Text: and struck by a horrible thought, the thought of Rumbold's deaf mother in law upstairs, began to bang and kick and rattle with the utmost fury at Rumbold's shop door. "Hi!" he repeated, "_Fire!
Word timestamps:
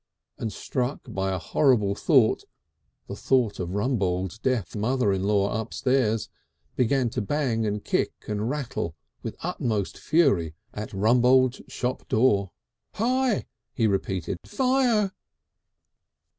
and 0.39 0.51
struck 0.51 1.01
by 1.13 1.31
a 1.31 1.37
horrible 1.37 1.93
thought, 1.93 2.43
the 3.07 3.15
thought 3.15 3.59
of 3.59 3.75
Rumbold's 3.75 4.39
deaf 4.39 4.75
mother 4.75 5.13
in 5.13 5.21
law 5.25 5.61
upstairs, 5.61 6.27
began 6.75 7.11
to 7.11 7.21
bang 7.21 7.67
and 7.67 7.85
kick 7.85 8.11
and 8.27 8.49
rattle 8.49 8.95
with 9.21 9.35
the 9.37 9.45
utmost 9.47 9.99
fury 9.99 10.55
at 10.73 10.91
Rumbold's 10.91 11.61
shop 11.71 12.07
door. 12.07 12.49
"Hi!" 12.95 13.45
he 13.75 13.85
repeated, 13.85 14.39
"_Fire! 14.43 15.11